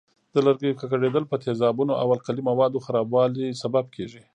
[0.33, 4.21] د لرګیو ککړېدل په تیزابونو او القلي موادو خرابوالي سبب کېږي.